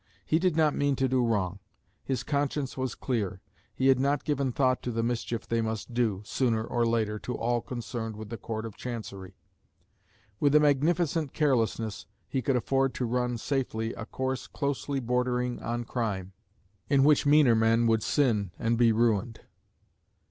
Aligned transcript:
He 0.25 0.39
did 0.39 0.55
not 0.55 0.73
mean 0.73 0.95
to 0.95 1.07
do 1.07 1.23
wrong: 1.23 1.59
his 2.03 2.23
conscience 2.23 2.75
was 2.75 2.95
clear; 2.95 3.39
he 3.75 3.85
had 3.85 3.99
not 3.99 4.23
given 4.23 4.51
thought 4.51 4.81
to 4.81 4.89
the 4.91 5.03
mischief 5.03 5.45
they 5.47 5.61
must 5.61 5.93
do, 5.93 6.23
sooner 6.25 6.63
or 6.63 6.87
later, 6.87 7.19
to 7.19 7.35
all 7.35 7.61
concerned 7.61 8.15
with 8.15 8.29
the 8.29 8.37
Court 8.37 8.65
of 8.65 8.75
Chancery. 8.75 9.35
With 10.39 10.55
a 10.55 10.59
magnificent 10.59 11.33
carelessness 11.33 12.07
he 12.27 12.41
could 12.41 12.55
afford 12.55 12.95
to 12.95 13.05
run 13.05 13.37
safely 13.37 13.93
a 13.93 14.07
course 14.07 14.47
closely 14.47 14.99
bordering 14.99 15.61
on 15.61 15.83
crime, 15.83 16.33
in 16.89 17.03
which 17.03 17.27
meaner 17.27 17.53
men 17.53 17.85
would 17.85 18.01
sin 18.01 18.49
and 18.57 18.79
be 18.79 18.91
ruined. 18.91 19.41